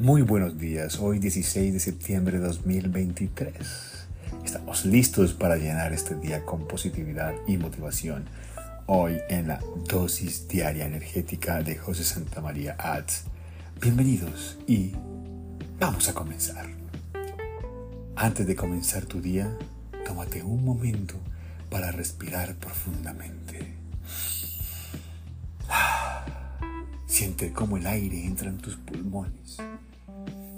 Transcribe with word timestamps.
Muy 0.00 0.22
buenos 0.22 0.56
días, 0.56 0.98
hoy 0.98 1.18
16 1.18 1.74
de 1.74 1.78
septiembre 1.78 2.38
de 2.38 2.46
2023. 2.46 3.52
Estamos 4.42 4.86
listos 4.86 5.34
para 5.34 5.58
llenar 5.58 5.92
este 5.92 6.14
día 6.14 6.42
con 6.46 6.66
positividad 6.66 7.34
y 7.46 7.58
motivación. 7.58 8.24
Hoy 8.86 9.18
en 9.28 9.48
la 9.48 9.60
dosis 9.90 10.48
diaria 10.48 10.86
energética 10.86 11.62
de 11.62 11.76
José 11.76 12.04
Santa 12.04 12.40
María 12.40 12.76
Ads. 12.78 13.24
Bienvenidos 13.78 14.56
y 14.66 14.92
vamos 15.78 16.08
a 16.08 16.14
comenzar. 16.14 16.66
Antes 18.16 18.46
de 18.46 18.56
comenzar 18.56 19.04
tu 19.04 19.20
día, 19.20 19.54
tómate 20.06 20.42
un 20.42 20.64
momento 20.64 21.16
para 21.68 21.92
respirar 21.92 22.54
profundamente. 22.54 23.74
Siente 27.06 27.52
cómo 27.52 27.76
el 27.76 27.86
aire 27.86 28.24
entra 28.24 28.48
en 28.48 28.56
tus 28.56 28.76
pulmones 28.76 29.58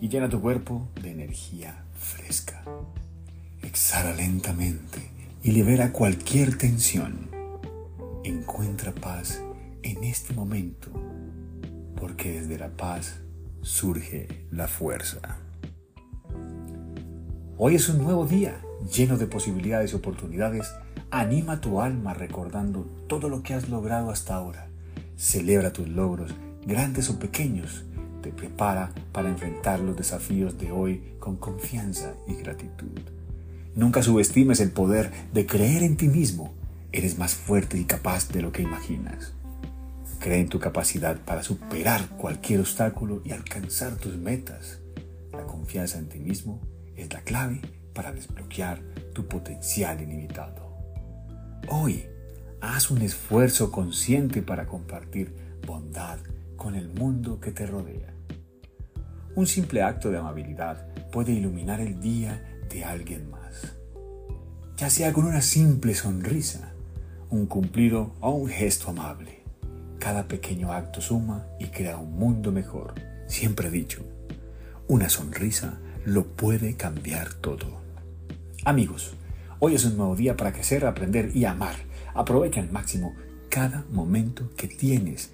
y 0.00 0.08
llena 0.08 0.28
tu 0.28 0.40
cuerpo 0.40 0.88
de 1.00 1.10
energía 1.10 1.84
fresca. 1.94 2.62
Exhala 3.62 4.14
lentamente 4.14 5.10
y 5.42 5.52
libera 5.52 5.92
cualquier 5.92 6.56
tensión. 6.58 7.30
Encuentra 8.24 8.92
paz 8.92 9.40
en 9.82 10.04
este 10.04 10.34
momento, 10.34 10.90
porque 11.98 12.40
desde 12.40 12.58
la 12.58 12.70
paz 12.70 13.20
surge 13.62 14.46
la 14.50 14.68
fuerza. 14.68 15.38
Hoy 17.58 17.76
es 17.76 17.88
un 17.88 17.98
nuevo 17.98 18.26
día 18.26 18.60
lleno 18.92 19.16
de 19.16 19.26
posibilidades 19.26 19.92
y 19.92 19.96
oportunidades. 19.96 20.72
Anima 21.10 21.60
tu 21.60 21.80
alma 21.80 22.12
recordando 22.12 22.82
todo 23.08 23.28
lo 23.28 23.42
que 23.42 23.54
has 23.54 23.68
logrado 23.68 24.10
hasta 24.10 24.34
ahora. 24.34 24.68
Celebra 25.16 25.72
tus 25.72 25.88
logros, 25.88 26.34
grandes 26.66 27.08
o 27.08 27.18
pequeños, 27.18 27.84
te 28.22 28.30
prepara 28.30 28.92
para 29.12 29.28
enfrentar 29.28 29.80
los 29.80 29.96
desafíos 29.96 30.58
de 30.58 30.72
hoy 30.72 31.14
con 31.18 31.36
confianza 31.36 32.14
y 32.26 32.34
gratitud. 32.34 33.00
Nunca 33.74 34.02
subestimes 34.02 34.60
el 34.60 34.70
poder 34.70 35.10
de 35.32 35.46
creer 35.46 35.82
en 35.82 35.96
ti 35.96 36.08
mismo. 36.08 36.54
Eres 36.92 37.18
más 37.18 37.34
fuerte 37.34 37.78
y 37.78 37.84
capaz 37.84 38.28
de 38.28 38.40
lo 38.40 38.52
que 38.52 38.62
imaginas. 38.62 39.34
Cree 40.18 40.40
en 40.40 40.48
tu 40.48 40.58
capacidad 40.58 41.18
para 41.20 41.42
superar 41.42 42.08
cualquier 42.16 42.60
obstáculo 42.60 43.20
y 43.24 43.32
alcanzar 43.32 43.96
tus 43.96 44.16
metas. 44.16 44.78
La 45.32 45.44
confianza 45.44 45.98
en 45.98 46.08
ti 46.08 46.18
mismo 46.18 46.60
es 46.96 47.12
la 47.12 47.20
clave 47.20 47.60
para 47.92 48.12
desbloquear 48.12 48.80
tu 49.12 49.26
potencial 49.26 50.00
ilimitado. 50.00 50.66
Hoy, 51.68 52.06
haz 52.60 52.90
un 52.90 53.02
esfuerzo 53.02 53.70
consciente 53.70 54.40
para 54.40 54.66
compartir 54.66 55.34
bondad 55.66 56.18
con 56.56 56.74
el 56.74 56.88
mundo 56.88 57.40
que 57.40 57.52
te 57.52 57.66
rodea. 57.66 58.12
Un 59.34 59.46
simple 59.46 59.82
acto 59.82 60.10
de 60.10 60.18
amabilidad 60.18 60.86
puede 61.10 61.32
iluminar 61.32 61.80
el 61.80 62.00
día 62.00 62.42
de 62.70 62.84
alguien 62.84 63.30
más. 63.30 63.76
Ya 64.76 64.90
sea 64.90 65.12
con 65.12 65.24
una 65.24 65.40
simple 65.40 65.94
sonrisa, 65.94 66.72
un 67.30 67.46
cumplido 67.46 68.14
o 68.20 68.30
un 68.30 68.48
gesto 68.48 68.90
amable. 68.90 69.42
Cada 69.98 70.28
pequeño 70.28 70.72
acto 70.72 71.00
suma 71.00 71.46
y 71.58 71.66
crea 71.66 71.98
un 71.98 72.18
mundo 72.18 72.52
mejor. 72.52 72.94
Siempre 73.26 73.70
dicho, 73.70 74.02
una 74.88 75.08
sonrisa 75.08 75.78
lo 76.04 76.26
puede 76.26 76.76
cambiar 76.76 77.34
todo. 77.34 77.80
Amigos, 78.64 79.14
hoy 79.58 79.74
es 79.74 79.84
un 79.84 79.96
nuevo 79.96 80.16
día 80.16 80.36
para 80.36 80.52
crecer, 80.52 80.86
aprender 80.86 81.36
y 81.36 81.44
amar. 81.44 81.76
Aprovecha 82.14 82.60
al 82.60 82.70
máximo 82.70 83.14
cada 83.48 83.84
momento 83.90 84.50
que 84.56 84.68
tienes 84.68 85.32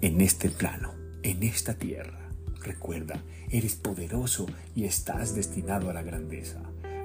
en 0.00 0.20
este 0.20 0.50
plano, 0.50 0.94
en 1.22 1.42
esta 1.42 1.74
tierra. 1.74 2.30
Recuerda, 2.62 3.22
eres 3.50 3.74
poderoso 3.74 4.46
y 4.74 4.84
estás 4.84 5.34
destinado 5.34 5.90
a 5.90 5.94
la 5.94 6.02
grandeza. 6.02 6.60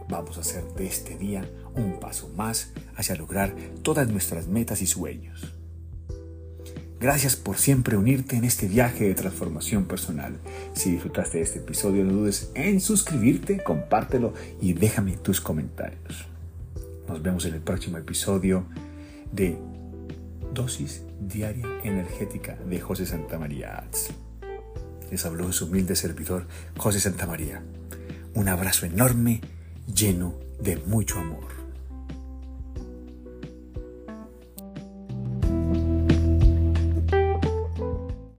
Vamos 0.08 0.38
a 0.38 0.42
hacer 0.42 0.64
de 0.74 0.88
este 0.88 1.18
día 1.18 1.48
un 1.76 2.00
paso 2.00 2.30
más 2.36 2.72
hacia 2.96 3.16
lograr 3.16 3.56
todas 3.84 4.10
nuestras 4.10 4.48
metas 4.48 4.82
y 4.82 4.88
sueños. 4.88 5.54
Gracias 7.00 7.38
por 7.38 7.58
siempre 7.58 7.96
unirte 7.96 8.36
en 8.36 8.44
este 8.44 8.68
viaje 8.68 9.06
de 9.06 9.14
transformación 9.14 9.86
personal. 9.86 10.38
Si 10.74 10.92
disfrutaste 10.92 11.38
de 11.38 11.44
este 11.46 11.60
episodio, 11.60 12.04
no 12.04 12.12
dudes 12.12 12.52
en 12.56 12.82
suscribirte, 12.82 13.64
compártelo 13.64 14.34
y 14.60 14.74
déjame 14.74 15.16
tus 15.16 15.40
comentarios. 15.40 16.28
Nos 17.08 17.22
vemos 17.22 17.46
en 17.46 17.54
el 17.54 17.62
próximo 17.62 17.98
episodio 17.98 18.66
de 19.32 19.58
Dosis 20.54 21.04
Diaria 21.20 21.68
Energética 21.84 22.56
de 22.56 22.80
José 22.80 23.06
Santa 23.06 23.38
María 23.38 23.78
Ads 23.78 24.14
les 25.12 25.26
habló 25.26 25.52
su 25.52 25.66
humilde 25.66 25.96
servidor 25.96 26.48
José 26.78 27.00
Santa 27.00 27.26
María. 27.26 27.64
Un 28.34 28.48
abrazo 28.48 28.86
enorme, 28.86 29.42
lleno 29.94 30.36
de 30.62 30.78
mucho 30.78 31.20
amor. 31.20 31.59